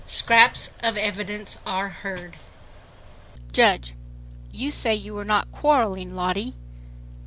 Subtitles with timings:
[0.07, 2.37] Scraps of evidence are heard.
[3.53, 3.93] JUDGE:
[4.51, 6.55] "You say you were not quarreling, Lottie?"